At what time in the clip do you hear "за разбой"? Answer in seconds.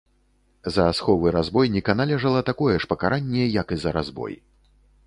3.87-4.33